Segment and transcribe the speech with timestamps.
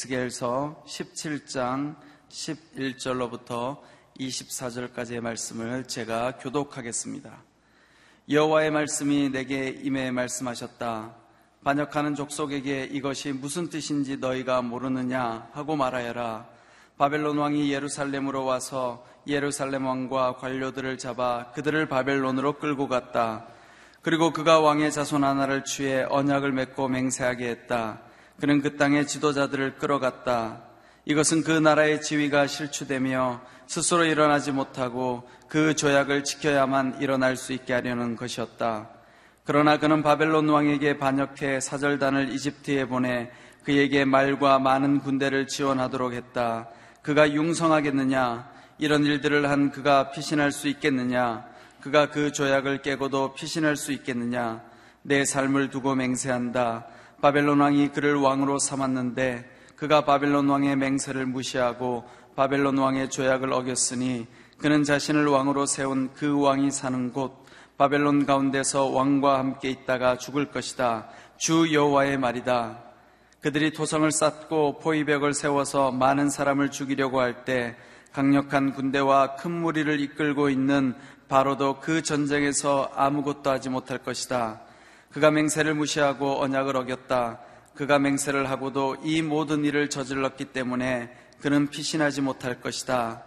[0.00, 1.96] 에스겔서 17장
[2.30, 3.78] 11절로부터
[4.18, 7.42] 24절까지의 말씀을 제가 교독하겠습니다.
[8.30, 11.16] 여호와의 말씀이 내게 임해 말씀하셨다.
[11.64, 16.48] 반역하는 족속에게 이것이 무슨 뜻인지 너희가 모르느냐 하고 말하여라.
[16.96, 23.46] 바벨론 왕이 예루살렘으로 와서 예루살렘 왕과 관료들을 잡아 그들을 바벨론으로 끌고 갔다.
[24.02, 28.00] 그리고 그가 왕의 자손 하나를 취해 언약을 맺고 맹세하게 했다.
[28.40, 30.62] 그는 그 땅의 지도자들을 끌어갔다.
[31.04, 38.16] 이것은 그 나라의 지위가 실추되며 스스로 일어나지 못하고 그 조약을 지켜야만 일어날 수 있게 하려는
[38.16, 38.88] 것이었다.
[39.44, 43.30] 그러나 그는 바벨론 왕에게 반역해 사절단을 이집트에 보내
[43.64, 46.68] 그에게 말과 많은 군대를 지원하도록 했다.
[47.02, 48.48] 그가 융성하겠느냐?
[48.78, 51.44] 이런 일들을 한 그가 피신할 수 있겠느냐?
[51.82, 54.62] 그가 그 조약을 깨고도 피신할 수 있겠느냐?
[55.02, 56.86] 내 삶을 두고 맹세한다.
[57.20, 62.04] 바벨론 왕이 그를 왕으로 삼았는데 그가 바벨론 왕의 맹세를 무시하고
[62.36, 64.26] 바벨론 왕의 조약을 어겼으니
[64.58, 67.44] 그는 자신을 왕으로 세운 그 왕이 사는 곳
[67.78, 71.08] 바벨론 가운데서 왕과 함께 있다가 죽을 것이다.
[71.38, 72.78] 주 여호와의 말이다.
[73.40, 77.74] 그들이 토성을 쌓고 포위벽을 세워서 많은 사람을 죽이려고 할 때
[78.12, 80.94] 강력한 군대와 큰 무리를 이끌고 있는
[81.28, 84.60] 바로도 그 전쟁에서 아무것도 하지 못할 것이다.
[85.12, 87.40] 그가 맹세를 무시하고 언약을 어겼다.
[87.74, 93.24] 그가 맹세를 하고도 이 모든 일을 저질렀기 때문에 그는 피신하지 못할 것이다.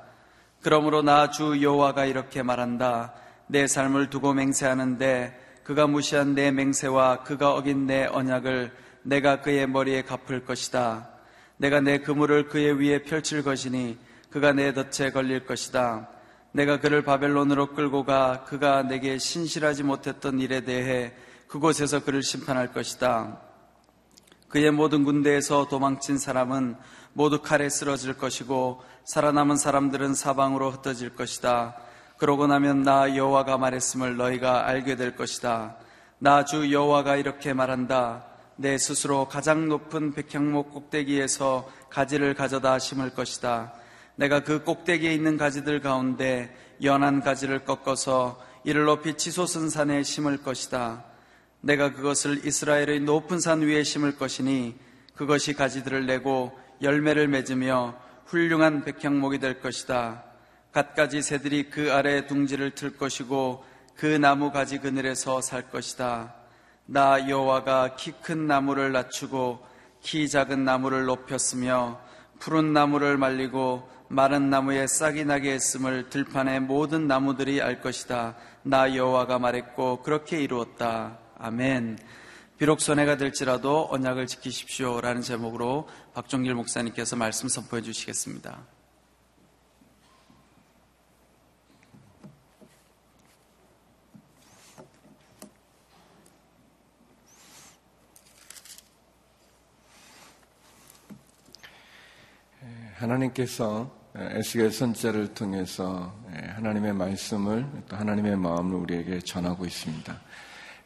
[0.61, 3.13] 그러므로 나 주 여호와가 이렇게 말한다.
[3.47, 8.71] 내 삶을 두고 맹세하는데 그가 무시한 내 맹세와 그가 어긴 내 언약을
[9.03, 11.09] 내가 그의 머리에 갚을 것이다.
[11.57, 13.97] 내가 내 그물을 그의 위에 펼칠 것이니
[14.29, 16.09] 그가 내 덫에 걸릴 것이다.
[16.53, 21.13] 내가 그를 바벨론으로 끌고 가 그가 내게 신실하지 못했던 일에 대해
[21.53, 23.37] 그곳에서 그를 심판할 것이다.
[24.49, 26.75] 그의 모든 군대에서 도망친 사람은
[27.13, 31.75] 모두 칼에 쓰러질 것이고 살아남은 사람들은 사방으로 흩어질 것이다.
[32.17, 35.75] 그러고 나면 나 여호와가 말했음을 너희가 알게 될 것이다.
[36.17, 38.25] 나 주 여호와가 이렇게 말한다.
[38.55, 43.73] 내 스스로 가장 높은 백향목 꼭대기에서 가지를 가져다 심을 것이다.
[44.15, 51.12] 내가 그 꼭대기에 있는 가지들 가운데 연한 가지를 꺾어서 이를 높이 치솟은 산에 심을 것이다.
[51.63, 54.75] 내가 그것을 이스라엘의 높은 산 위에 심을 것이니
[55.15, 56.51] 그것이 가지들을 내고
[56.81, 60.25] 열매를 맺으며 훌륭한 백향목이 될 것이다.
[60.73, 63.63] 갖가지 새들이 그 아래 둥지를 틀 것이고
[63.95, 66.35] 그 나무 가지 그늘에서 살 것이다.
[66.85, 69.65] 나 여호와가 키 큰 나무를 낮추고
[70.01, 72.01] 키 작은 나무를 높였으며
[72.39, 78.35] 푸른 나무를 말리고 마른 나무에 싹이 나게 했음을 들판의 모든 나무들이 알 것이다.
[78.63, 81.22] 나 여호와가 말했고 그렇게 이루었다.
[81.43, 81.99] 아멘.
[82.57, 85.01] 비록 손해가 될지라도 언약을 지키십시오.
[85.01, 88.65] 라는 제목으로 박종길 목사님께서 말씀 선포해 주시겠습니다.
[102.95, 106.15] 하나님께서 에스겔 선자를 통해서
[106.55, 110.21] 하나님의 말씀을 또 하나님의 마음을 우리에게 전하고 있습니다.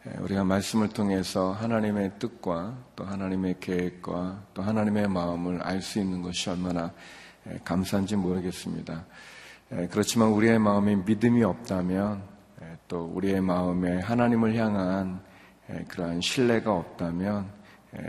[0.07, 6.22] 예, 우리가 말씀을 통해서 하나님의 뜻과 또 하나님의 계획과 또 하나님의 마음을 알 수 있는
[6.22, 6.94] 것이 얼마나
[7.50, 9.06] 예, 감사한지 모르겠습니다.
[9.73, 12.38] 예, 그렇지만 우리의 마음에 믿음이 없다면
[12.88, 15.19] 또 우리의 마음에 하나님을 향한
[15.90, 17.45] 그러한 신뢰가 없다면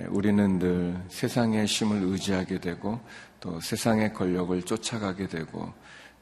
[0.09, 3.01] 우리는 늘 세상의 힘을 의지하게 되고
[3.41, 5.73] 또 세상의 권력을 쫓아가게 되고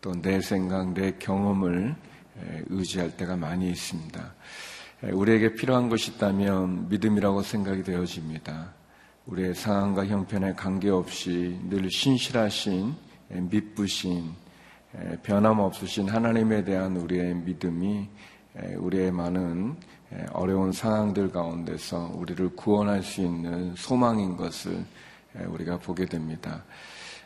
[0.00, 1.94] 또 내 생각, 내 경험을
[2.68, 4.34] 의지할 때가 많이 있습니다.
[5.04, 8.72] 예, 우리에게 필요한 것이 있다면 믿음이라고 생각이 되어집니다.
[9.26, 12.94] 우리의 상황과 형편에 관계없이 늘 신실하신,
[13.34, 14.32] 예, 믿부신,
[14.98, 18.08] 예, 변함없으신 하나님에 대한 우리의 믿음이
[18.78, 19.76] 우리의 많은
[20.32, 24.82] 어려운 상황들 가운데서 우리를 구원할 수 있는 소망인 것을
[25.34, 26.64] 우리가 보게 됩니다.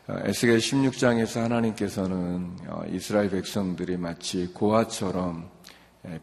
[0.07, 5.47] 어, 에스겔 16장에서 하나님께서는 어, 이스라엘 백성들이 마치 고아처럼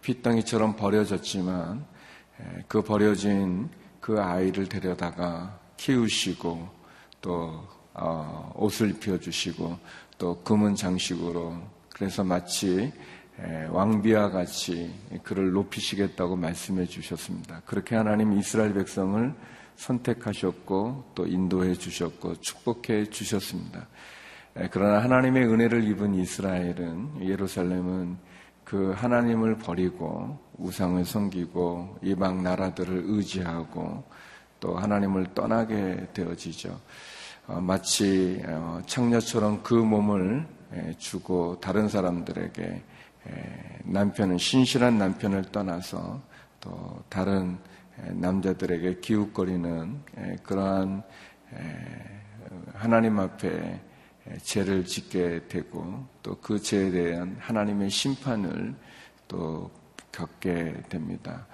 [0.03, 1.85] 핏덩이처럼 버려졌지만
[2.67, 3.69] 그 버려진
[4.01, 6.69] 그 아이를 데려다가 키우시고
[7.21, 9.79] 또 어, 옷을 입혀주시고
[10.19, 11.57] 또 금은 장식으로
[11.91, 12.93] 그래서 마치
[13.71, 14.93] 왕비와 같이
[15.23, 17.63] 그를 높이시겠다고 말씀해 주셨습니다.
[17.67, 19.33] 그렇게 하나님 이스라엘 백성을
[19.77, 23.87] 선택하셨고 또 인도해 주셨고 축복해 주셨습니다.
[24.73, 28.17] 그러나 하나님의 은혜를 입은 이스라엘은 예루살렘은
[28.69, 34.05] 그 하나님을 버리고 우상을 섬기고 이방 나라들을 의지하고
[34.61, 36.79] 또 하나님을 떠나게 되어지죠.
[37.47, 40.47] 어, 마치 어, 창녀처럼 그 몸을
[40.99, 42.83] 주고 다른 사람들에게
[43.85, 46.21] 남편은 신실한 남편을 떠나서
[46.61, 47.57] 또 다른
[47.97, 50.03] 남자들에게 기웃거리는
[50.43, 51.03] 그러한
[52.75, 53.81] 하나님 앞에
[54.43, 58.75] 죄를 짓게 되고 또 그 죄에 대한 하나님의 심판을
[59.27, 59.71] 또
[60.13, 61.47] 겪게 됩니다.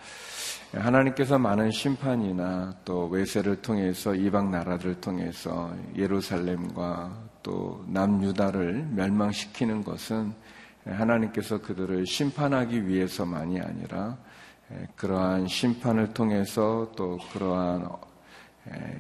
[0.73, 10.33] 하나님께서 많은 심판이나 또 외세를 통해서 이방 나라를 통해서 예루살렘과 또 남유다를 멸망시키는 것은
[10.85, 14.17] 하나님께서 그들을 심판하기 위해서만이 아니라
[14.97, 17.89] 그러한 심판을 통해서 또 그러한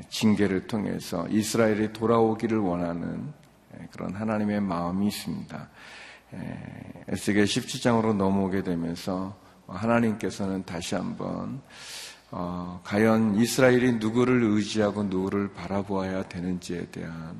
[0.09, 3.32] 징계를 통해서 이스라엘이 돌아오기를 원하는
[3.93, 5.69] 그런 하나님의 마음이 있습니다.
[7.09, 9.37] 에스겔 17장으로 넘어오게 되면서
[9.67, 11.62] 하나님께서는 다시 한번
[12.31, 17.37] 어, 과연 이스라엘이 누구를 의지하고 누구를 바라보아야 되는지에 대한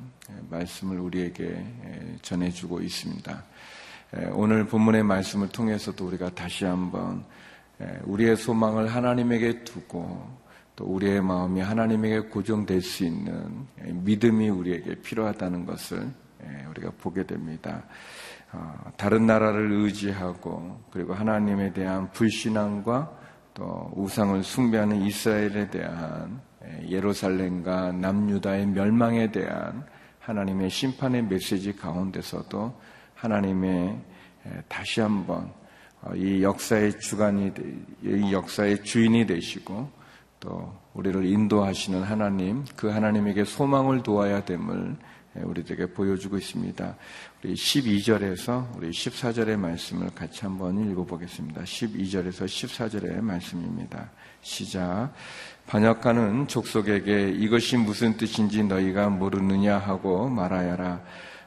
[0.49, 1.65] 말씀을 우리에게
[2.21, 3.43] 전해주고 있습니다.
[4.31, 7.25] 오늘 본문의 말씀을 통해서도 우리가 다시 한번
[8.03, 10.45] 우리의 소망을 하나님에게 두고
[10.77, 16.09] 또 우리의 마음이 하나님에게 고정될 수 있는 믿음이 우리에게 필요하다는 것을
[16.69, 17.83] 우리가 보게 됩니다.
[18.51, 23.11] 어, 다른 나라를 의지하고 그리고 하나님에 대한 불신앙과
[23.53, 26.41] 또 우상을 숭배하는 이스라엘에 대한
[26.87, 29.85] 예루살렘과 남유다의 멸망에 대한
[30.19, 32.73] 하나님의 심판의 메시지 가운데서도
[33.13, 33.99] 하나님의
[34.67, 35.51] 다시 한번
[36.01, 37.51] 어, 이 역사의 주관이
[38.03, 39.89] 이 역사의 주인이 되시고
[40.39, 44.95] 또 우리를 인도하시는 하나님 그 하나님에게 소망을 도와야 됨을
[45.43, 46.95] 우리들에게 보여주고 있습니다.
[47.43, 51.61] 우리 12절에서 우리 14절의 말씀을 같이 한번 읽어보겠습니다.
[51.61, 54.09] 12절에서 14절의 말씀입니다.
[54.41, 55.11] 시작.
[55.67, 61.01] 반역하는 족속에게 이것이 무슨 뜻인지 너희가 모르느냐 하고 말하여라.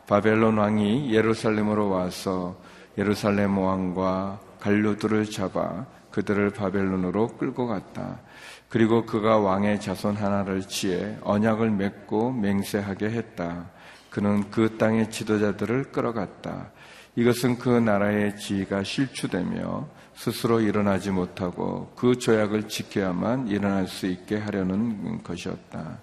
[0.06, 2.60] 바벨론 왕이 예루살렘으로 와서
[2.96, 8.20] 예루살렘 왕과 갈루들을 잡아 그들을 바벨론으로 끌고 갔다.
[8.68, 13.70] 그리고 그가 왕의 자손 하나를 지혜 언약을 맺고 맹세하게 했다.
[14.10, 16.70] 그는 그 땅의 지도자들을 끌어갔다.
[17.16, 25.22] 이것은 그 나라의 지위가 실추되며 스스로 일어나지 못하고 그 조약을 지켜야만 일어날 수 있게 하려는
[25.22, 25.98] 것이었다.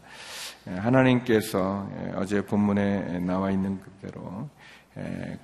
[0.66, 4.50] 하나님께서 어제 본문에 나와 있는 그대로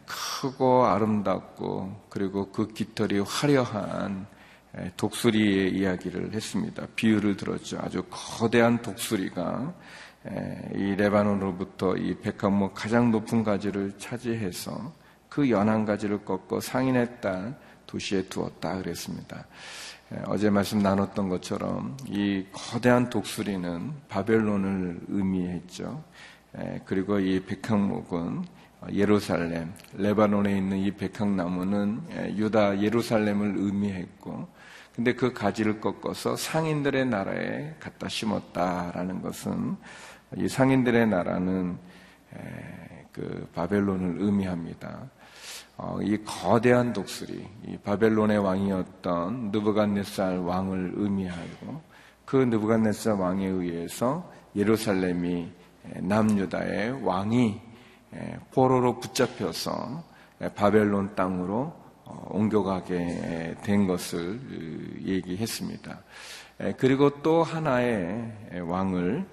[0.06, 4.26] 크고 아름답고 그리고 그 깃털이 화려한
[4.96, 6.88] 독수리의 이야기를 했습니다.
[6.96, 7.78] 비유를 들었죠.
[7.82, 9.74] 아주 거대한 독수리가
[10.76, 14.94] 이 레바논으로부터 이 백합목 가장 높은 가지를 차지해서
[15.30, 17.58] 그 연한 가지를 꺾어 상인의 딸
[17.88, 19.46] 도시에 두었다 그랬습니다.
[20.28, 26.04] 어제 말씀 나눴던 것처럼 이 거대한 독수리는 바벨론을 의미했죠.
[26.86, 28.44] 그리고 이 백합목은
[28.94, 32.02] 예루살렘, 레바논에 있는 이 백합나무는
[32.36, 34.48] 유다 예루살렘을 의미했고,
[34.96, 39.78] 근데 그 가지를 꺾어서 상인들의 나라에 갖다 심었다라는 것은
[40.38, 41.78] 이 상인들의 나라는
[43.12, 45.10] 그 바벨론을 의미합니다.
[45.78, 51.82] 어, 이 거대한 독수리, 이 바벨론의 왕이었던 느부갓네살 왕을 의미하고
[52.24, 55.52] 그 느부갓네살 왕에 의해서 예루살렘이
[56.02, 57.60] 남유다의 왕이
[58.52, 60.04] 포로로 붙잡혀서
[60.56, 61.74] 바벨론 땅으로
[62.06, 64.40] 어, 옮겨가게 된 것을
[65.02, 66.00] 얘기했습니다.
[66.78, 69.26] 그리고 또 하나의 왕을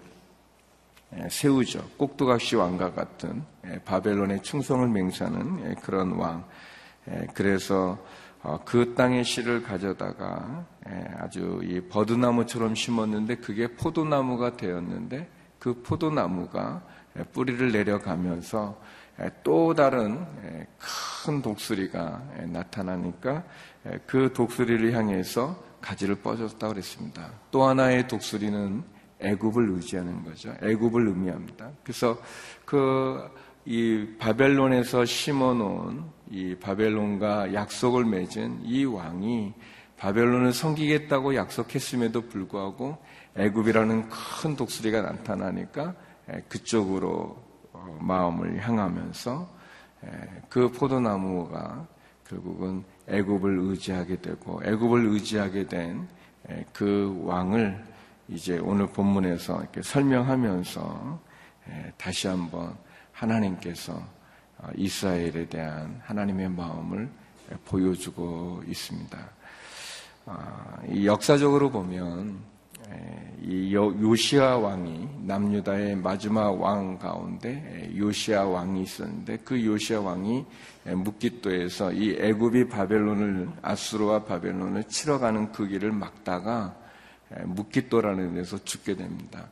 [1.31, 1.89] 세우죠.
[1.97, 3.43] 꼭두각시 왕과 같은
[3.85, 6.45] 바벨론의 충성을 맹세하는 그런 왕.
[7.35, 7.99] 그래서
[8.43, 10.65] 어, 그 땅의 씨를 가져다가
[11.17, 16.83] 아주 이 버드나무처럼 심었는데 그게 포도나무가 되었는데 그 포도나무가
[17.33, 18.81] 뿌리를 내려가면서
[19.43, 20.25] 또 다른
[21.25, 23.43] 큰 독수리가 나타나니까
[24.07, 27.31] 그 독수리를 향해서 가지를 뻗었다고 그랬습니다.
[27.51, 28.85] 또 하나의 독수리는
[29.21, 30.55] 애굽을 의지하는 거죠.
[30.63, 31.71] 애굽을 의미합니다.
[31.83, 32.19] 그래서
[32.65, 39.53] 그 이 바벨론에서 심어놓은 이 바벨론과 약속을 맺은 이 왕이
[39.99, 42.97] 바벨론을 섬기겠다고 약속했음에도 불구하고
[43.37, 45.95] 애굽이라는 큰 독수리가 나타나니까
[46.49, 47.37] 그쪽으로
[47.75, 49.47] 어, 마음을 향하면서
[50.49, 51.87] 그 포도나무가
[52.27, 56.09] 결국은 애굽을 의지하게 되고 애굽을 의지하게 된
[56.73, 57.85] 그 왕을
[58.29, 61.21] 이제 오늘 본문에서 이렇게 설명하면서
[61.97, 62.77] 다시 한번
[63.13, 64.03] 하나님께서
[64.59, 67.09] 어, 이스라엘에 대한 하나님의 마음을
[67.65, 69.19] 보여주고 있습니다.
[70.27, 72.39] 아, 역사적으로 보면
[73.43, 80.45] 이 요시아 왕이 남유다의 마지막 왕 가운데 요시아 왕이 있었는데 그 요시아 왕이
[80.85, 86.75] 묵기도에서 이 애굽이 바벨론을 아수르와 바벨론을 치러가는 그 길을 막다가
[87.45, 89.49] 묵기도라는 데서 죽게 됩니다.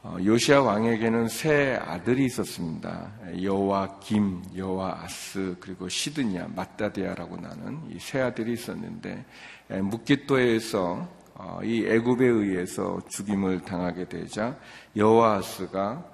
[0.00, 3.10] 어, 요시아 왕에게는 세 아들이 있었습니다.
[3.42, 9.24] 여와 김, 여와 아스, 그리고 시드니아, 마따디아라고 나는 이 세 아들이 있었는데
[9.68, 14.56] 묵기도에서 어, 이 애굽에 의해서 죽임을 당하게 되자
[14.96, 16.04] 여호아스가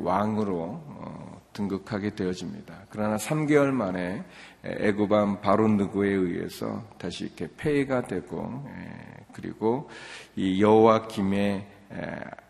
[0.00, 2.86] 왕으로 어, 등극하게 되어집니다.
[2.90, 4.24] 그러나 3개월 만에
[4.64, 8.64] 애굽왕 바론 느고에 의해서 다시 이렇게 폐위가 되고
[9.32, 9.88] 그리고
[10.36, 11.66] 이 여호와 김의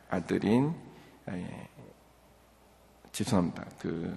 [0.09, 0.75] 아들인
[3.13, 3.67] 죄송합니다.
[3.81, 4.17] 그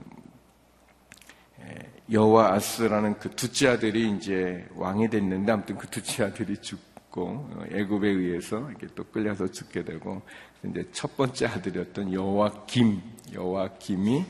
[2.12, 6.80] 여호와 아스라는 그 둘째 아들이 이제 왕이 됐는데 아무튼 그 둘째 아들이 죽
[7.16, 10.22] 죽고 어, 애굽에 의해서 이렇게 또 끌려서 죽게 되고
[10.64, 13.02] 이제 첫 번째 아들이었던 여호와 김
[13.34, 14.26] 여호와 김이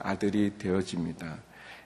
[0.00, 1.38] 아들이 되어집니다.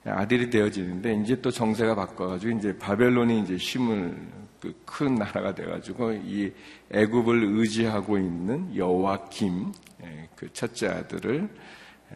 [0.05, 4.17] 아들이 되어지는데 이제 또 정세가 바꿔가지고 이제 바벨론이 이제 힘을
[4.61, 6.53] 그큰 나라가 돼가지고 이
[6.91, 9.73] 애굽을 의지하고 있는 여호와 김그
[10.05, 11.49] 예, 첫째 아들을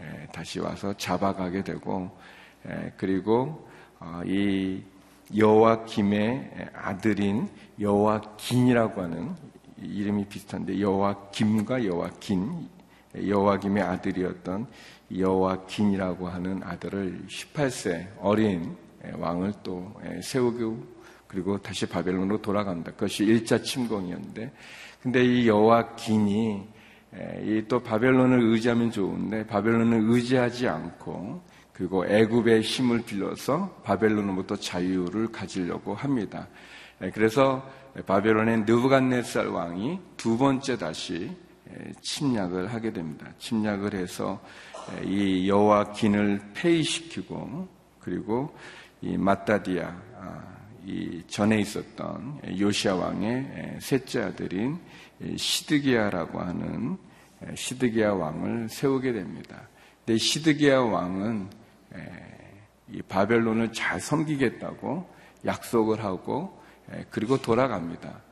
[0.01, 2.11] 예, 다시 와서 잡아가게 되고
[2.69, 3.69] 예, 그리고
[3.99, 4.83] 어, 이
[5.37, 9.35] 여호와 김의 아들인 여호와 긴이라고 하는
[9.81, 12.69] 이름이 비슷한데 여호와 김과 여호와 긴
[13.15, 14.67] 여호와 김의 아들이었던
[15.17, 18.77] 여호와 긴이라고 하는 아들을 18세 어린
[19.19, 22.93] 왕을 또 세우고 그리고 다시 바벨론으로 돌아간다.
[22.93, 24.53] 그것이 1차 침공이었는데
[25.03, 26.63] 근데 이 여호와 긴이
[27.69, 36.47] 또 바벨론을 의지하면 좋은데 바벨론을 의지하지 않고 그리고 애굽의 힘을 빌려서 바벨론으로부터 자유를 가지려고 합니다.
[37.03, 37.67] 예, 그래서
[38.07, 41.35] 바벨론의 느부갓네살 왕이 두 번째 다시
[41.71, 43.27] 예, 침략을 하게 됩니다.
[43.39, 44.70] 침략을 해서 예,
[45.05, 47.69] 이 여호와 긴을 폐위시키고
[48.01, 48.55] 그리고
[49.01, 54.79] 이 마따디아 아, 이 전에 있었던 요시아 왕의 셋째 아들인
[55.37, 56.97] 시드기야라고 하는
[57.55, 59.69] 시드기야 왕을 세우게 됩니다.
[60.05, 61.51] 근데 시드기야 왕은
[62.93, 65.09] 이 바벨론을 잘 섬기겠다고
[65.45, 66.61] 약속을 하고
[67.11, 68.23] 그리고 돌아갑니다.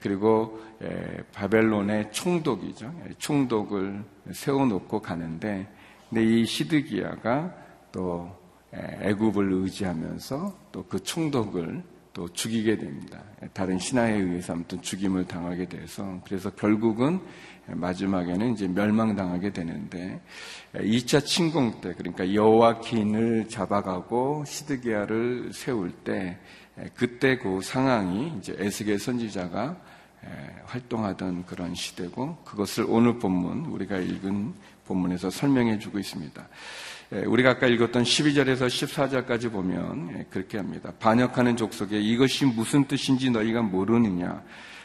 [0.00, 0.60] 그리고
[1.32, 2.92] 바벨론의 총독이죠.
[3.18, 5.68] 총독을 세워놓고 가는데
[6.08, 7.54] 근데 이 시드기야가
[7.92, 8.30] 또
[8.72, 13.22] 애굽을 의지하면서 또 그 총독을 또 죽이게 됩니다.
[13.52, 17.20] 다른 신하에 의해서 아무튼 죽임을 당하게 돼서 그래서 결국은
[17.68, 20.20] 마지막에는 이제 멸망당하게 되는데
[20.74, 26.38] 2차 침공 때 그러니까 여호와킨을 잡아가고 시드기야를 세울 때
[26.94, 29.76] 그때 그 상황이 이제 에스겔 선지자가
[30.66, 34.54] 활동하던 그런 시대고 그것을 오늘 본문 우리가 읽은
[34.86, 36.48] 본문에서 설명해 주고 있습니다.
[37.26, 40.92] 우리가 아까 읽었던 12절에서 14절까지 보면 그렇게 합니다.
[40.98, 44.42] 반역하는 족속에 이것이 무슨 뜻인지 너희가 모르느냐?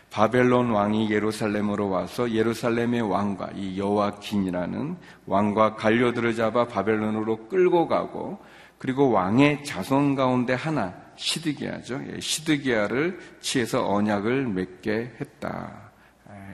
[0.10, 8.40] 바벨론 왕이 예루살렘으로 와서 예루살렘의 왕과 이 여호와긴이라는 왕과 관료들을 잡아 바벨론으로 끌고 가고
[8.78, 12.02] 그리고 왕의 자손 가운데 하나 시드기야죠.
[12.14, 15.92] 예, 시드기야를 취해서 언약을 맺게 했다.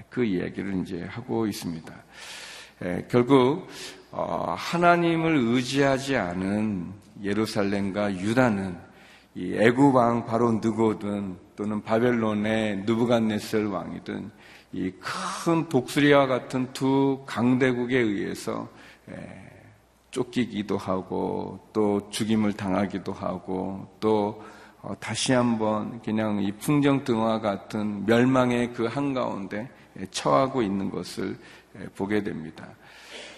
[0.09, 1.93] 그 이야기를 이제 하고 있습니다.
[3.09, 3.67] 결국
[4.11, 6.91] 어, 하나님을 의지하지 않은
[7.23, 8.77] 예루살렘과 유다는
[9.35, 14.31] 이 애굽 왕 바로 느고든 또는 바벨론의 누부갓네살 왕이든
[14.73, 18.69] 이 큰 독수리와 같은 두 강대국에 의해서
[20.11, 24.43] 쫓기기도 하고 또 죽임을 당하기도 하고 또
[24.81, 29.69] 어, 다시 한번 그냥 이 풍정등화 같은 멸망의 그 한가운데
[30.11, 31.37] 처하고 있는 것을
[31.95, 32.67] 보게 됩니다.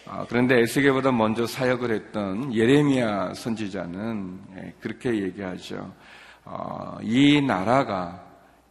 [0.06, 5.94] 아, 그런데 에스겔보다 먼저 사역을 했던 예레미야 선지자는 그렇게 얘기하죠.
[6.46, 8.24] 어, 이 나라가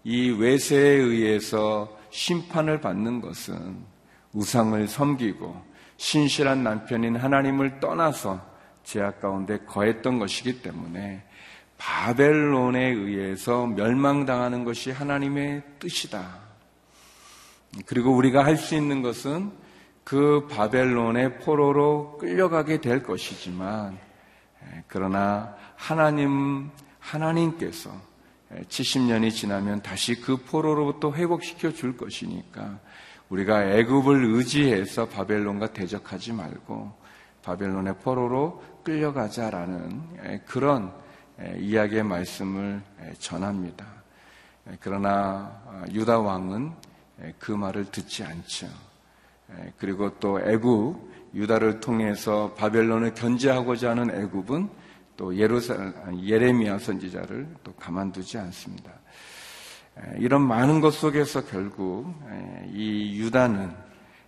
[0.04, 3.76] 이 외세에 의해서 심판을 받는 것은
[4.32, 8.40] 우상을 섬기고 신실한 남편인 하나님을 떠나서
[8.84, 11.22] 제약 가운데 거했던 것이기 때문에
[11.78, 16.42] 바벨론에 의해서 멸망당하는 것이 하나님의 뜻이다.
[17.86, 19.52] 그리고 우리가 할 수 있는 것은
[20.04, 23.98] 그 바벨론의 포로로 끌려가게 될 것이지만
[24.88, 27.90] 그러나 하나님 하나님께서
[28.68, 32.78] 70년이 지나면 다시 그 포로로부터 회복시켜 줄 것이니까
[33.32, 36.92] 우리가 애굽을 의지해서 바벨론과 대적하지 말고
[37.42, 40.92] 바벨론의 포로로 끌려가자라는 그런
[41.58, 42.82] 이야기의 말씀을
[43.18, 43.86] 전합니다.
[44.80, 45.50] 그러나
[45.90, 46.72] 유다 왕은
[47.38, 48.68] 그 말을 듣지 않죠.
[49.78, 54.68] 그리고 또 애굽 유다를 통해서 바벨론을 견제하고자 하는 애굽은
[55.16, 58.92] 또 예루살 예레미야 선지자를 또 가만두지 않습니다.
[60.18, 62.14] 이런 많은 것 속에서 결국
[62.72, 63.70] 이 유다는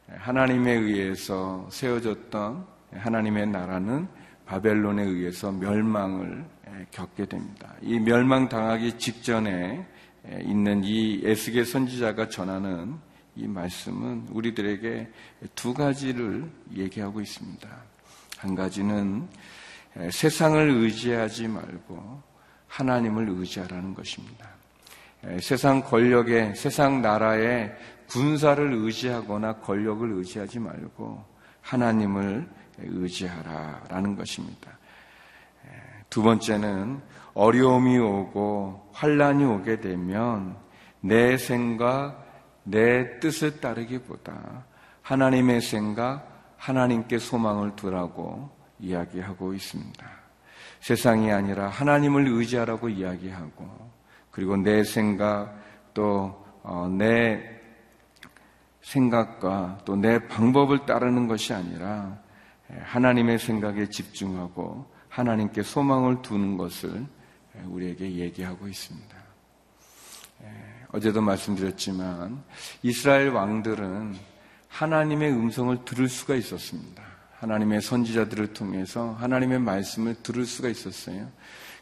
[0.08, 4.06] 하나님에 의해서 세워졌던 하나님의 나라는
[4.46, 6.44] 바벨론에 의해서 멸망을
[6.90, 7.74] 겪게 됩니다.
[7.80, 9.86] 이 멸망 당하기 직전에
[10.42, 12.96] 있는 이 에스겔 선지자가 전하는
[13.36, 15.10] 이 말씀은 우리들에게
[15.54, 17.68] 두 가지를 얘기하고 있습니다.
[18.38, 19.28] 한 가지는
[20.10, 22.22] 세상을 의지하지 말고
[22.68, 24.53] 하나님을 의지하라는 것입니다.
[25.40, 27.72] 세상 권력에, 세상 나라에
[28.08, 31.24] 군사를 의지하거나 권력을 의지하지 말고
[31.62, 34.78] 하나님을 의지하라라는 것입니다.
[36.10, 37.00] 두 번째는
[37.34, 40.56] 어려움이 오고 환란이 오게 되면
[41.00, 42.24] 내 생각,
[42.62, 44.64] 내 뜻을 따르기보다
[45.02, 50.06] 하나님의 생각, 하나님께 소망을 두라고 이야기하고 있습니다.
[50.80, 53.93] 세상이 아니라 하나님을 의지하라고 이야기하고
[54.34, 55.56] 그리고 내 생각
[55.94, 57.54] 또내 어,
[58.82, 62.18] 생각과 또 내 방법을 따르는 것이 아니라
[62.82, 67.06] 하나님의 생각에 집중하고 하나님께 소망을 두는 것을
[67.66, 69.16] 우리에게 얘기하고 있습니다.
[70.88, 72.42] 어제도 말씀드렸지만
[72.82, 74.16] 이스라엘 왕들은
[74.66, 77.04] 하나님의 음성을 들을 수가 있었습니다.
[77.38, 81.30] 하나님의 선지자들을 통해서 하나님의 말씀을 들을 수가 있었어요.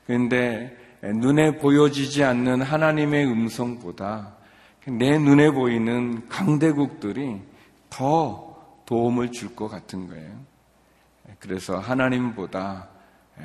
[0.06, 4.36] 그런데 눈에 보여지지 않는 하나님의 음성보다
[4.86, 7.40] 내 눈에 보이는 강대국들이
[7.90, 10.32] 더 도움을 줄 것 같은 거예요.
[11.38, 12.88] 그래서 하나님보다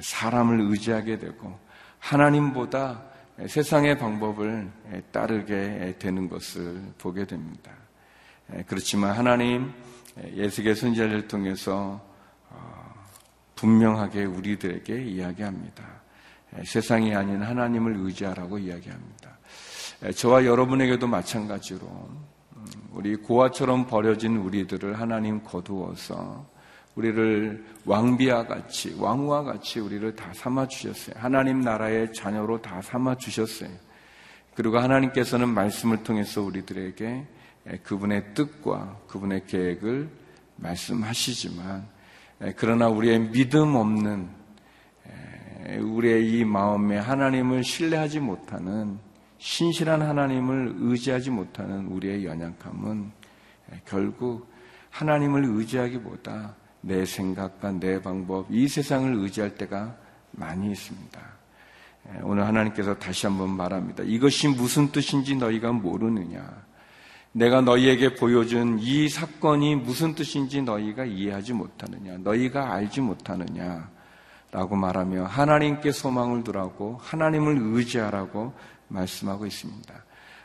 [0.02, 1.58] 사람을 의지하게 되고
[2.00, 3.04] 하나님보다
[3.48, 4.70] 세상의 방법을
[5.12, 7.72] 따르게 되는 것을 보게 됩니다.
[8.68, 9.74] 그렇지만 하나님
[10.34, 12.02] 예수의 선지자를 통해서
[12.50, 12.94] 어,
[13.56, 15.97] 분명하게 우리들에게 이야기합니다.
[16.66, 19.38] 세상이 아닌 하나님을 의지하라고 이야기합니다.
[20.16, 26.46] 저와 여러분에게도 마찬가지로 음, 우리 고아처럼 버려진 우리들을 하나님 거두어서
[26.96, 31.16] 우리를 왕비와 같이 왕후와 같이 우리를 다 삼아 주셨어요.
[31.20, 33.70] 하나님 나라의 자녀로 다 삼아 주셨어요.
[34.56, 37.28] 그리고 하나님께서는 말씀을 통해서 우리들에게
[37.84, 40.10] 그분의 뜻과 그분의 계획을
[40.56, 41.88] 말씀하시지만
[42.56, 44.37] 그러나 우리의 믿음 없는
[45.68, 49.00] 우리의 이 마음에 하나님을 신뢰하지 못하는
[49.38, 53.12] 신실한 하나님을 의지하지 못하는 우리의 연약함은
[53.86, 54.50] 결국
[54.90, 59.96] 하나님을 의지하기보다 내 생각과 내 방법, 이 세상을 의지할 때가
[60.32, 61.20] 많이 있습니다.
[62.24, 64.04] 오늘 하나님께서 다시 한번 말합니다.
[64.04, 66.66] 이것이 무슨 뜻인지 너희가 모르느냐.
[67.34, 72.18] 내가 너희에게 보여준 이 사건이 무슨 뜻인지 너희가 이해하지 못하느냐.
[72.20, 73.97] 너희가 알지 못하느냐.
[74.52, 78.54] 라고 말하며 하나님께 소망을 두라고 하나님을 의지하라고
[78.88, 79.94] 말씀하고 있습니다.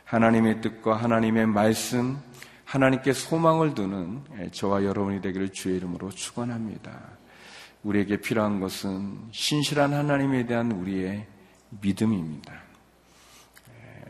[0.03, 2.17] 하나님의 뜻과 하나님의 말씀,
[2.65, 6.91] 하나님께 소망을 두는 저와 여러분이 되기를 주의 이름으로 축원합니다.
[7.83, 11.25] 우리에게 필요한 것은 신실한 하나님에 대한 우리의
[11.81, 12.53] 믿음입니다.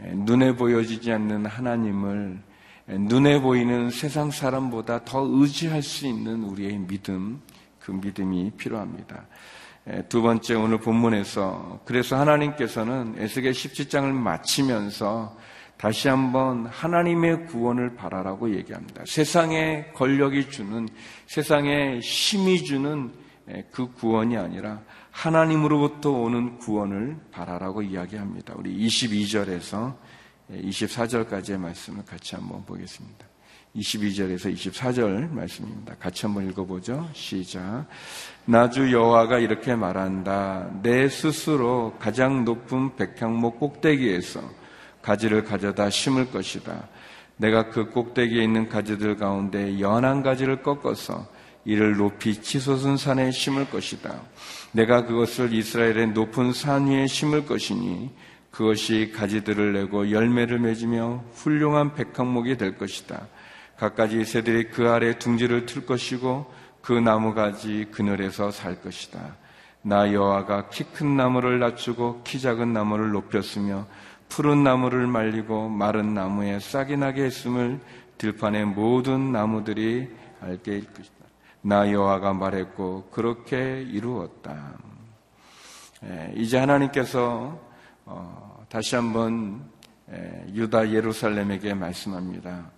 [0.01, 2.39] 눈에 보여지지 않는 하나님을
[2.88, 7.41] 눈에 보이는 세상 사람보다 더 의지할 수 있는 우리의 믿음,
[7.79, 9.25] 그 믿음이 필요합니다.
[10.08, 15.36] 두 번째 오늘 본문에서 그래서 하나님께서는 에스겔 17장을 마치면서
[15.78, 19.04] 다시 한번 하나님의 구원을 바라라고 얘기합니다.
[19.06, 20.88] 세상의 권력이 주는,
[21.28, 23.12] 세상의 힘이 주는
[23.72, 28.54] 그 구원이 아니라 하나님으로부터 오는 구원을 바라라고 이야기합니다.
[28.56, 29.98] 우리 22절에서
[30.50, 33.33] 24절까지의 말씀을 같이 한번 보겠습니다.
[33.75, 35.95] 22절에서 24절 말씀입니다.
[35.99, 37.09] 같이 한번 읽어보죠.
[37.13, 37.86] 시작.
[38.45, 40.69] 나주 여호와가 이렇게 말한다.
[40.83, 44.41] 내 스스로 가장 높은 백향목 꼭대기에서
[45.01, 46.88] 가지를 가져다 심을 것이다.
[47.38, 51.27] 내가 그 꼭대기에 있는 가지들 가운데 연한 가지를 꺾어서
[51.65, 54.21] 이를 높이 치솟은 산에 심을 것이다.
[54.71, 58.12] 내가 그것을 이스라엘의 높은 산 위에 심을 것이니
[58.51, 63.27] 그것이 가지들을 내고 열매를 맺으며 훌륭한 백항목이 될 것이다.
[63.84, 66.50] 갖가지 새들이 그 아래 둥지를 틀 것이고
[66.82, 69.36] 그 나무가지 그늘에서 살 것이다.
[69.82, 73.86] 나 여호와가 키 큰 나무를 낮추고 키 작은 나무를 높였으며
[74.30, 77.82] 푸른 나무를 말리고 마른 나무에 싹이 나게 했음을
[78.17, 81.26] 들판의 모든 나무들이 알게 일 것이다.
[81.62, 84.78] 나 여호와가 말했고 그렇게 이루었다.
[86.06, 87.60] 예, 이제 하나님께서
[88.06, 89.62] 어, 다시 한번
[90.54, 92.72] 유다 예루살렘에게 말씀합니다.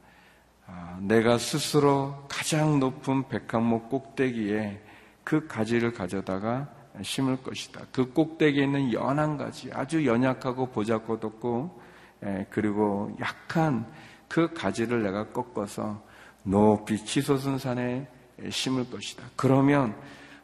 [0.68, 4.82] 아, 내가 스스로 가장 높은 백항목 꼭대기에
[5.24, 6.70] 그 가지를 가져다가
[7.02, 7.82] 심을 것이다.
[7.92, 11.82] 그 꼭대기에 있는 연한 가지, 아주 연약하고 보잘것없고
[12.26, 13.86] 예, 그리고 약한
[14.28, 16.02] 그 가지를 내가 꺾어서
[16.44, 18.08] 높이 치솟은 산에
[18.50, 19.24] 심을 것이다.
[19.36, 19.96] 그러면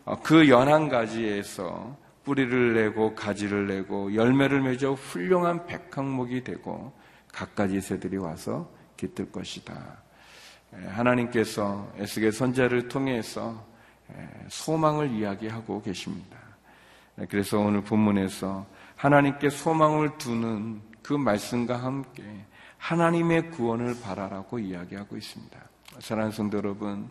[0.05, 6.93] 어, 그 연한 가지에서 뿌리를 내고 가지를 내고 열매를 맺어 훌륭한 백항목이 되고
[7.31, 10.03] 갖가지 새들이 와서 깃들 것이다.
[10.71, 13.65] 하나님께서 에스겔 선자를 통해서
[14.49, 16.38] 소망을 이야기하고 계십니다.
[17.29, 22.23] 그래서 오늘 본문에서 하나님께 소망을 두는 그 말씀과 함께
[22.77, 25.60] 하나님의 구원을 바라라고 이야기하고 있습니다.
[25.99, 27.10] 사랑하는 성도 여러분,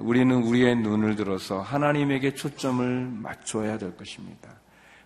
[0.00, 4.50] 우리는 우리의 눈을 들어서 하나님에게 초점을 맞춰야 될 것입니다.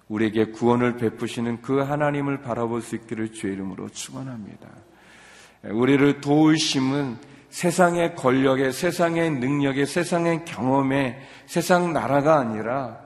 [0.09, 4.68] 우리에게 구원을 베푸시는 그 하나님을 바라볼 수 있기를 주의 이름으로 축원합니다.
[5.64, 12.98] 우리를 도우심은 세상의 권력에, 세상의 능력에, 세상의 경험에, 세상 나라가 아니라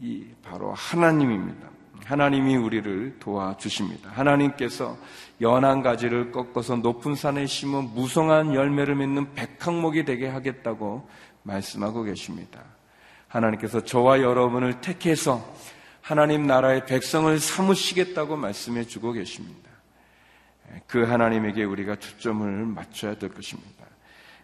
[0.00, 1.68] 이 바로 하나님입니다.
[2.04, 4.10] 하나님이 우리를 도와주십니다.
[4.10, 4.96] 하나님께서
[5.40, 11.08] 연한 가지를 꺾어서 높은 산에 심어 무성한 열매를 맺는 백항목이 되게 하겠다고
[11.42, 12.60] 말씀하고 계십니다.
[13.28, 15.42] 하나님께서 저와 여러분을 택해서
[16.00, 19.71] 하나님 나라의 백성을 삼으시겠다고 말씀해 주고 계십니다.
[20.86, 23.86] 그 하나님에게 우리가 초점을 맞춰야 될 것입니다.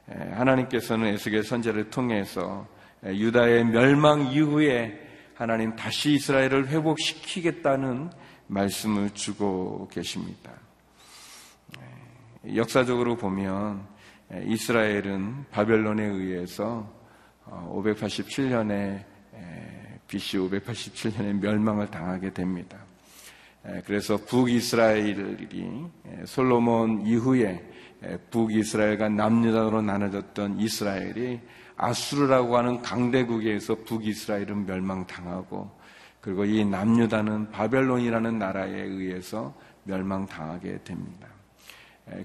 [0.07, 2.67] 하나님께서는 에스겔 선제를 통해서
[3.05, 8.11] 유다의 멸망 이후에 하나님 다시 이스라엘을 회복시키겠다는
[8.47, 10.53] 말씀을 주고 계십니다.
[12.55, 13.87] 역사적으로 보면
[14.47, 16.91] 이스라엘은 바벨론에 의해서
[17.47, 19.05] 587년에
[20.09, 22.79] BC 587년에 멸망을 당하게 됩니다.
[23.85, 25.17] 그래서 북이스라엘이
[26.25, 27.63] 솔로몬 이후에
[28.31, 31.41] 북이스라엘과 남유다로 나눠졌던 이스라엘이
[31.77, 35.71] 아수르라고 하는 강대국에서 북이스라엘은 멸망당하고
[36.21, 39.55] 그리고 이 남유다는 바벨론이라는 나라에 의해서
[39.85, 41.29] 멸망당하게 됩니다.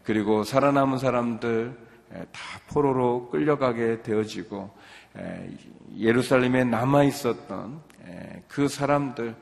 [0.03, 1.77] 그리고 살아남은 사람들
[2.31, 4.71] 다 포로로 끌려가게 되어지고
[5.97, 7.81] 예루살렘에 남아 있었던
[8.47, 9.35] 그 사람들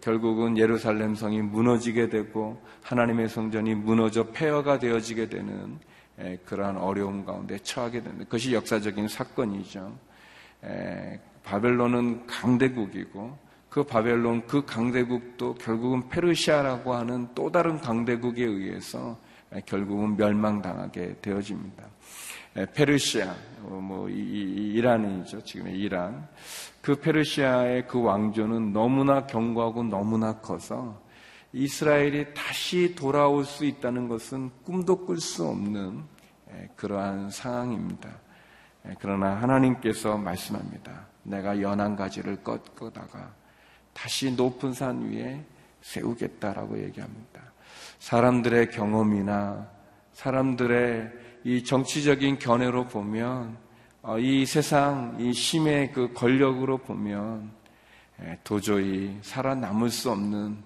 [0.00, 5.78] 결국은 예루살렘 성이 무너지게 되고 하나님의 성전이 무너져 폐허가 되어지게 되는
[6.44, 8.24] 그러한 어려움 가운데 처하게 된다.
[8.24, 9.92] 그것이 역사적인 사건이죠.
[11.42, 13.36] 바벨론은 강대국이고
[13.68, 19.18] 그 바벨론 그 강대국도 결국은 페르시아라고 하는 또 다른 강대국에 의해서
[19.66, 21.84] 결국은 멸망당하게 되어집니다.
[22.74, 25.42] 페르시아, 어, 뭐 이란이죠.
[25.42, 26.28] 지금의 이란.
[26.82, 31.00] 그 페르시아의 그 왕조는 너무나 견고하고 너무나 커서
[31.52, 36.02] 이스라엘이 다시 돌아올 수 있다는 것은 꿈도 꿀 수 없는
[36.76, 38.10] 그러한 상황입니다.
[38.98, 41.06] 그러나 하나님께서 말씀합니다.
[41.22, 43.32] 내가 연한 가지를 꺾다가
[43.92, 45.44] 다시 높은 산 위에
[45.82, 47.42] 세우겠다라고 얘기합니다.
[48.00, 49.68] 사람들의 경험이나
[50.14, 51.12] 사람들의
[51.44, 53.70] 이 정치적인 견해로 보면 어,
[54.18, 57.52] 이 세상 이 힘의 그 권력으로 보면
[58.42, 60.58] 도저히 살아남을 수 없는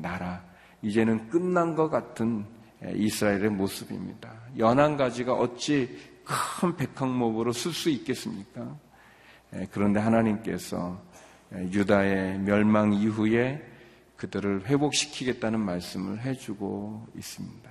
[0.00, 0.44] 나라
[0.82, 2.44] 이제는 끝난 것 같은
[2.84, 4.32] 이스라엘의 모습입니다.
[4.58, 8.76] 연한 가지가 어찌 큰 백항목으로 쓸 수 있겠습니까?
[9.70, 11.00] 그런데 하나님께서
[11.52, 13.62] 유다의 멸망 이후에
[14.16, 17.70] 그들을 회복시키겠다는 말씀을 해주고 있습니다.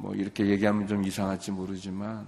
[0.00, 2.26] 뭐 이렇게 얘기하면 좀 이상할지 모르지만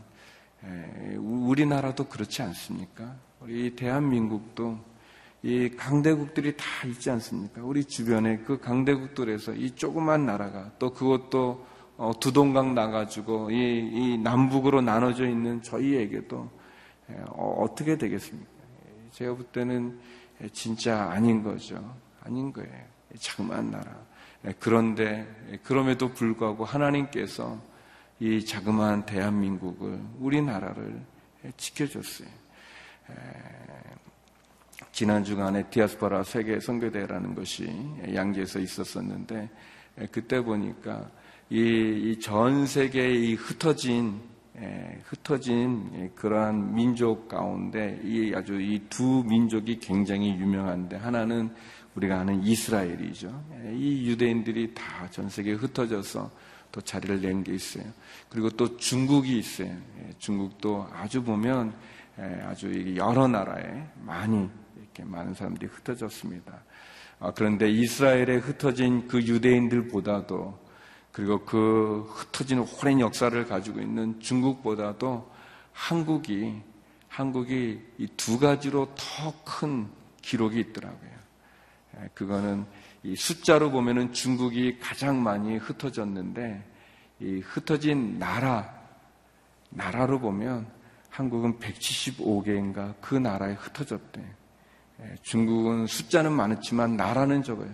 [1.18, 3.16] 우리나라도 그렇지 않습니까?
[3.40, 4.78] 우리 대한민국도
[5.42, 7.62] 이 강대국들이 다 있지 않습니까?
[7.64, 14.18] 우리 주변에 그 강대국들에서 이 조그만 나라가 또 그것도 어, 두 동강 나가지고 이, 이,
[14.18, 16.50] 남북으로 나눠져 있는 저희에게도
[17.30, 18.50] 어, 떻게 되겠습니까?
[19.10, 19.98] 제가 볼 때는
[20.52, 21.96] 진짜 아닌 거죠.
[22.22, 22.70] 아닌 거예요.
[23.18, 24.11] 자그마한 나라.
[24.58, 25.26] 그런데
[25.62, 27.60] 그럼에도 불구하고 하나님께서
[28.20, 31.00] 이 자그마한 대한민국을 우리나라를
[31.56, 32.28] 지켜줬어요.
[34.92, 37.66] 지난 주간에 디아스포라 세계 선교대라는 것이
[38.14, 39.48] 양지에서 있었었는데
[40.10, 41.10] 그때 보니까
[41.50, 44.20] 이 전 세계의 이 흩어진
[45.04, 51.54] 흩어진 그러한 민족 가운데 이 아주 이 두 민족이 굉장히 유명한데 하나는
[51.94, 53.44] 우리가 아는 이스라엘이죠.
[53.74, 56.30] 이 유대인들이 다 전 세계에 흩어져서
[56.72, 57.84] 또 자리를 낸 게 있어요.
[58.30, 59.76] 그리고 또 중국이 있어요.
[60.18, 61.74] 중국도 아주 보면
[62.46, 66.62] 아주 여러 나라에 많이 이렇게 많은 사람들이 흩어졌습니다.
[67.20, 70.58] 아, 그런데 이스라엘에 흩어진 그 유대인들보다도
[71.12, 75.30] 그리고 그 흩어진 오랜 역사를 가지고 있는 중국보다도
[75.72, 76.60] 한국이
[77.08, 79.88] 한국이 이 두 가지로 더 큰
[80.22, 81.12] 기록이 있더라고요.
[82.00, 82.66] 예, 그거는
[83.02, 86.64] 이 숫자로 보면은 중국이 가장 많이 흩어졌는데
[87.20, 88.72] 이 흩어진 나라
[89.70, 90.66] 나라로 보면
[91.10, 94.22] 한국은 175개인가 그 나라에 흩어졌대.
[95.00, 97.70] 예, 중국은 숫자는 많았지만 나라는 적어요.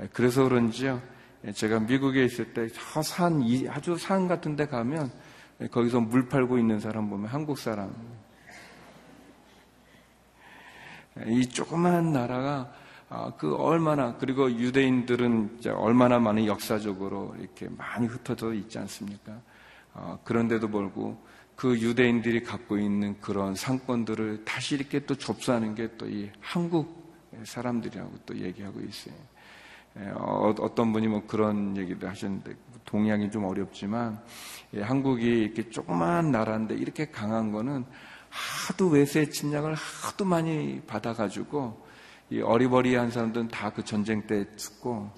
[0.00, 1.00] 예, 그래서 그런지요.
[1.54, 5.10] 제가 미국에 있을 때 저 산, 아주 산 같은 데 가면
[5.70, 7.92] 거기서 물 팔고 있는 사람 보면 한국 사람.
[11.26, 12.81] 이 조그만 나라가 아,
[13.38, 19.38] 그 얼마나 그리고 유대인들은 얼마나 많은 역사적으로 이렇게 많이 흩어져 있지 않습니까?
[19.94, 21.22] 아, 그런데도 불구하고
[21.54, 27.02] 그 유대인들이 갖고 있는 그런 상권들을 다시 이렇게 또 접수하는 게 또 이 한국
[27.44, 29.14] 사람들이라고 또 얘기하고 있어요.
[30.14, 32.54] 어, 어떤 분이 뭐 그런 얘기도 하셨는데
[32.86, 34.18] 동의하기 좀 어렵지만
[34.80, 37.84] 한국이 이렇게 조그만 나라인데 이렇게 강한 거는
[38.30, 41.91] 하도 외세 침략을 하도 많이 받아가지고
[42.32, 45.10] 이 어리버리한 사람들은 다 그 전쟁 때 죽고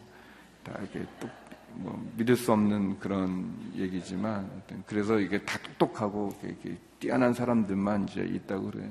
[0.65, 1.07] 다 이렇게
[1.75, 4.51] 뭐 믿을 수 없는 그런 얘기지만
[4.87, 8.91] 그래서 이게 다 똑똑하고 이렇게 뛰어난 사람들만 이제 있다고 그래요.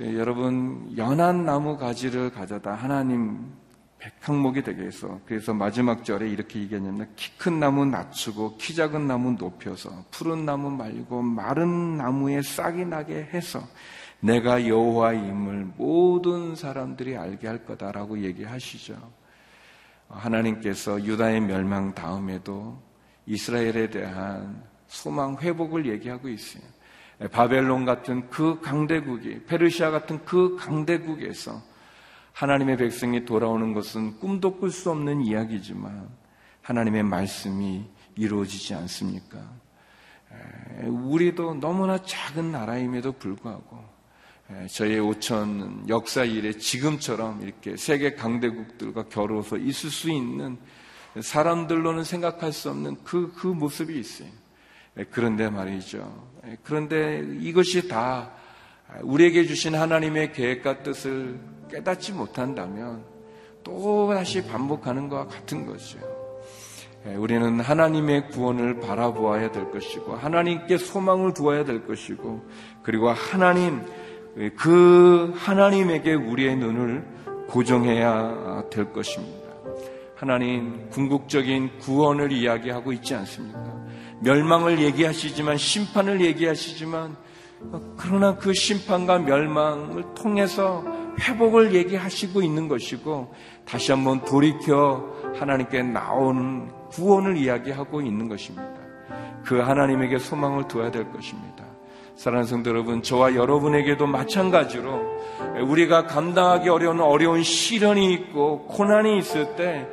[0.00, 3.52] 예, 여러분 연한 나무 가지를 가져다 하나님
[3.98, 9.32] 백항목이 되게 해서 그래서 마지막 절에 이렇게 얘기했냐면 키 큰 나무 낮추고 키 작은 나무
[9.32, 13.60] 높여서 푸른 나무 말고 마른 나무에 싹이 나게 해서
[14.20, 18.96] 내가 여호와임을 모든 사람들이 알게 할 거다라고 얘기하시죠.
[20.08, 22.80] 하나님께서 유다의 멸망 다음에도
[23.26, 26.62] 이스라엘에 대한 소망 회복을 얘기하고 있어요.
[27.30, 31.60] 바벨론 같은 그 강대국이 페르시아 같은 그 강대국에서
[32.32, 36.08] 하나님의 백성이 돌아오는 것은 꿈도 꿀 수 없는 이야기지만
[36.62, 39.38] 하나님의 말씀이 이루어지지 않습니까?
[40.82, 43.97] 우리도 너무나 작은 나라임에도 불구하고
[44.70, 50.56] 저의 5천 역사 일에 지금처럼 이렇게 세계 강대국들과 겨루어서 있을 수 있는
[51.20, 54.28] 사람들로는 생각할 수 없는 그, 그 모습이 있어요.
[55.10, 56.28] 그런데 말이죠.
[56.62, 58.32] 그런데 이것이 다
[59.02, 61.38] 우리에게 주신 하나님의 계획과 뜻을
[61.70, 63.04] 깨닫지 못한다면
[63.62, 65.98] 또 다시 반복하는 것과 같은 거죠.
[67.06, 72.44] 예, 우리는 하나님의 구원을 바라보아야 될 것이고 하나님께 소망을 두어야 될 것이고
[72.82, 73.82] 그리고 하나님
[74.56, 77.04] 그 하나님에게 우리의 눈을
[77.48, 79.48] 고정해야 될 것입니다.
[80.14, 83.78] 하나님 궁극적인 구원을 이야기하고 있지 않습니까?
[84.20, 87.16] 멸망을 얘기하시지만 심판을 얘기하시지만
[87.96, 90.84] 그러나 그 심판과 멸망을 통해서
[91.20, 95.04] 회복을 얘기하시고 있는 것이고 다시 한번 돌이켜
[95.36, 98.74] 하나님께 나온 구원을 이야기하고 있는 것입니다.
[99.44, 101.67] 그 하나님에게 소망을 두어야 될 것입니다.
[102.18, 105.20] 사랑하는 성도 여러분, 저와 여러분에게도 마찬가지로
[105.68, 109.86] 우리가 감당하기 어려운 어려운 시련이 있고 고난이 있을 때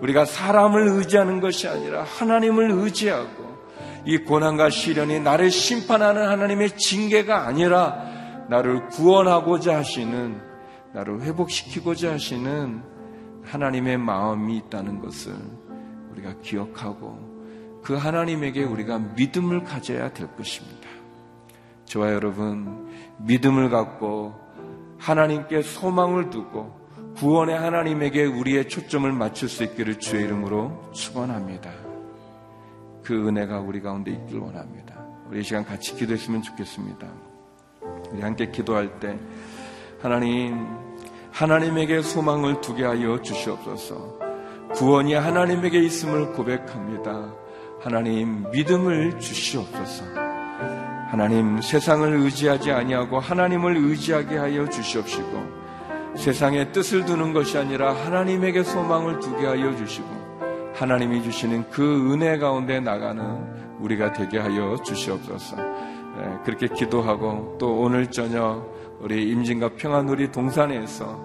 [0.00, 3.58] 우리가 사람을 의지하는 것이 아니라 하나님을 의지하고
[4.04, 7.98] 이 고난과 시련이 나를 심판하는 하나님의 징계가 아니라
[8.48, 10.40] 나를 구원하고자 하시는
[10.92, 12.80] 나를 회복시키고자 하시는
[13.42, 15.34] 하나님의 마음이 있다는 것을
[16.12, 20.81] 우리가 기억하고 그 하나님에게 우리가 믿음을 가져야 될 것입니다.
[21.92, 24.32] 저와 여러분, 믿음을 갖고
[24.96, 26.74] 하나님께 소망을 두고
[27.16, 31.70] 구원의 하나님에게 우리의 초점을 맞출 수 있기를 주의 이름으로 축원합니다.
[33.02, 35.04] 그 은혜가 우리 가운데 있길 원합니다.
[35.28, 37.06] 우리 이 시간 같이 기도했으면 좋겠습니다.
[38.10, 39.18] 우리 함께 기도할 때
[40.00, 40.66] 하나님,
[41.30, 44.18] 하나님에게 소망을 두게 하여 주시옵소서.
[44.76, 47.34] 구원이 하나님에게 있음을 고백합니다.
[47.82, 50.21] 하나님, 믿음을 주시옵소서.
[51.12, 55.44] 하나님, 세상을 의지하지 아니하고 하나님을 의지하게 하여 주시옵시고,
[56.16, 60.08] 세상에 뜻을 두는 것이 아니라 하나님에게 소망을 두게 하여 주시고,
[60.72, 63.22] 하나님이 주시는 그 은혜 가운데 나가는
[63.80, 65.56] 우리가 되게 하여 주시옵소서.
[65.56, 71.20] 네, 그렇게 기도하고 또 오늘 저녁 우리 임진과 평안우리 동산에서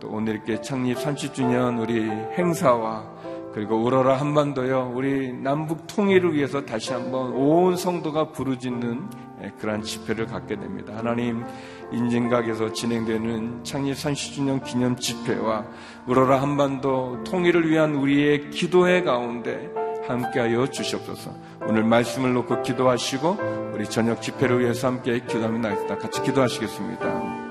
[0.00, 3.20] 또 오늘 이렇게 창립 30주년 우리 행사와
[3.52, 10.26] 그리고 우러라 한반도요 우리 남북 통일을 위해서 다시 한번 온 성도가 부르짖는 예, 그러한 집회를
[10.26, 10.94] 갖게 됩니다.
[10.96, 11.44] 하나님
[11.92, 15.64] 인증각에서 진행되는 창립 30주년 기념 집회와
[16.06, 19.70] 우러라 한반도 통일을 위한 우리의 기도회 가운데
[20.06, 21.32] 함께하여 주시옵소서.
[21.66, 25.98] 오늘 말씀을 놓고 기도하시고 우리 저녁 집회를 위해서 함께 기도하며 나겠다.
[25.98, 27.50] 같이 기도하시겠습니다.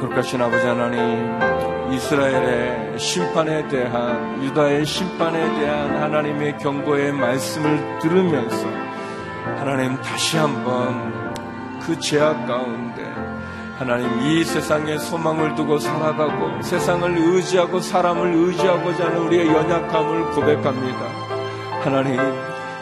[0.00, 1.38] 그렇가신 아버지 하나님
[1.92, 8.95] 이스라엘의 심판에 대한 유다의 심판에 대한 하나님의 경고의 말씀을 들으면서
[9.58, 11.34] 하나님 다시 한번
[11.80, 13.14] 그 죄악 가운데
[13.78, 20.98] 하나님 이 세상에 소망을 두고 살아가고 세상을 의지하고 사람을 의지하고자 하는 우리의 연약함을 고백합니다.
[21.82, 22.18] 하나님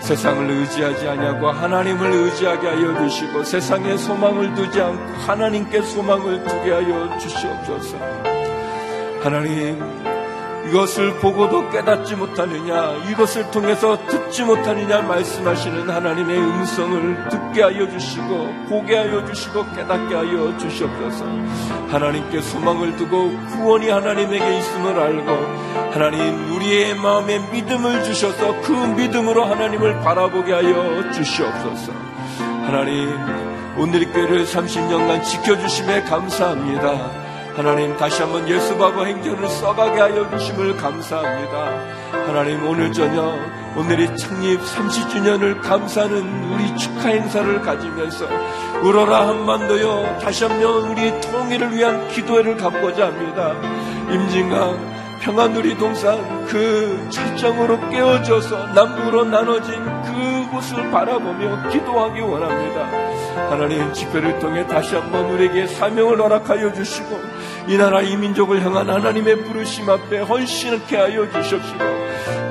[0.00, 7.18] 세상을 의지하지 아니하고 하나님을 의지하게 하여 주시고 세상에 소망을 두지 않고 하나님께 소망을 두게 하여
[7.18, 7.96] 주시옵소서.
[9.22, 10.04] 하나님
[10.68, 18.96] 이것을 보고도 깨닫지 못하느냐, 이것을 통해서 듣지 못하느냐 말씀하시는 하나님의 음성을 듣게 하여 주시고, 보게
[18.96, 21.24] 하여 주시고, 깨닫게 하여 주시옵소서.
[21.90, 25.33] 하나님께 소망을 두고 구원이 하나님에게 있음을 알고,
[25.92, 31.92] 하나님 우리의 마음에 믿음을 주셔서 그 믿음으로 하나님을 바라보게 하여 주시옵소서.
[32.66, 33.14] 하나님,
[33.77, 37.24] 오늘 교회를 30년간 지켜주심에 감사합니다.
[37.57, 42.27] 하나님 다시 한번 예수 바보 행전을 써가게 하여 주심을 감사합니다.
[42.27, 43.38] 하나님 오늘 저녁
[43.77, 48.27] 오늘이 창립 30주년을 감사하는 우리 축하 행사를 가지면서
[48.83, 53.53] 우러라 한반도여 다시 한번 우리 통일을 위한 기도회를 갖고자 합니다.
[54.12, 63.14] 임진강 평안누리 동산 그 철정으로 깨어져서 남북으로 나눠진 그곳을 바라보며 기도하기 원합니다.
[63.49, 67.19] 하나님 집회를 통해 다시 한번 우리에게 사명을 허락하여 주시고
[67.66, 71.79] 이 나라 이 민족을 향한 하나님의 부르심 앞에 헌신케 하여 주십시오.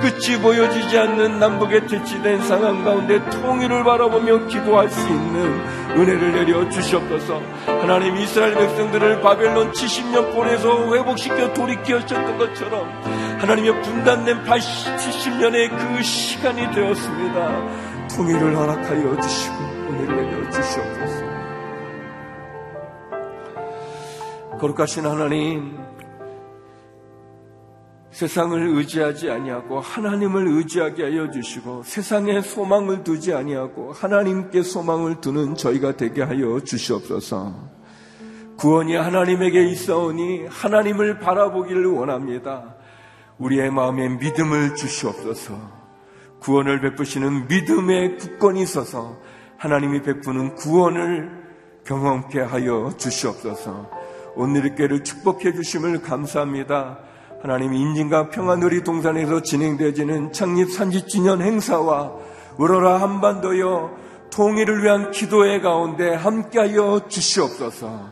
[0.02, 7.42] 끝이 보여지지 않는 남북의 대치된 상황 가운데 통일을 바라보며 기도할 수 있는 은혜를 내려 주시옵소서.
[7.68, 12.90] 하나님 이스라엘 백성들을 바벨론 70년 보내서 회복시켜 돌이켜 셨던 것처럼
[13.40, 18.08] 하나님의 분단된 80, 70년의 그 시간이 되었습니다.
[18.16, 19.56] 통일을 허락하여 주시고
[19.90, 21.23] 은혜를 내려 주시옵소서.
[24.64, 25.78] 거룩하신 하나님,
[28.12, 35.98] 세상을 의지하지 아니하고 하나님을 의지하게 하여 주시고 세상에 소망을 두지 아니하고 하나님께 소망을 두는 저희가
[35.98, 37.54] 되게 하여 주시옵소서.
[38.56, 42.76] 구원이 하나님에게 있어오니 하나님을 바라보기를 원합니다.
[43.40, 45.60] 우리의 마음에 믿음을 주시옵소서.
[46.40, 49.18] 구원을 베푸시는 믿음의 굳건이 있어서
[49.58, 51.44] 하나님이 베푸는 구원을
[51.84, 54.03] 경험케 하여 주시옵소서.
[54.36, 57.00] 오늘의 교회를 축복해 주심을 감사합니다.
[57.42, 62.14] 하나님 인진과 평안누리 동산에서 진행되어지는 창립 30주년 행사와
[62.58, 63.92] 우러라 한반도여
[64.32, 68.10] 통일을 위한 기도의 가운데 함께하여 주시옵소서.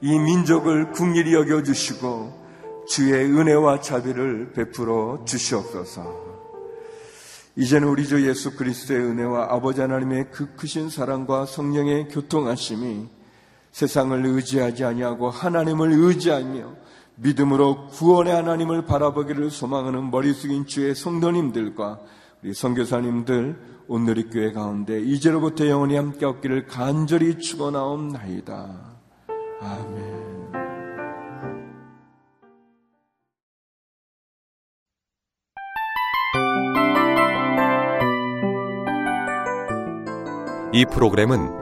[0.00, 2.42] 이 민족을 궁일이 여겨 주시고
[2.88, 6.32] 주의 은혜와 자비를 베풀어 주시옵소서.
[7.54, 13.21] 이제는 우리 주 예수 그리스도의 은혜와 아버지 하나님의 그 크신 사랑과 성령의 교통하심이
[13.72, 16.82] 세상을 의지하지 아니하고 하나님을 의지하며
[17.16, 22.00] 믿음으로 구원의 하나님을 바라보기를 소망하는 머리 숙인 주의 성도님들과
[22.42, 28.92] 우리 선교사님들 오늘의 교회 가운데 이제로부터 영원히 함께 없기를 간절히 축원하옵나이다.
[29.60, 30.22] 아멘.
[40.74, 41.61] 이 프로그램은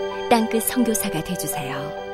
[0.31, 2.10] 땅끝 성교사가 되주세요